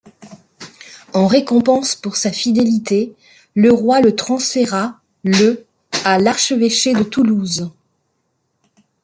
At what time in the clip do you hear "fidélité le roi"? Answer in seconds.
2.31-4.01